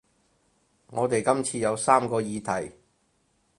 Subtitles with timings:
[0.87, 2.73] 我哋今次有三個議題